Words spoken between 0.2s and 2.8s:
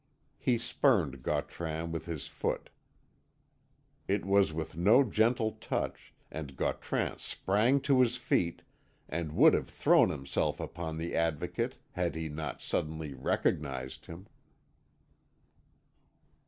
He spurned Gautran with his foot.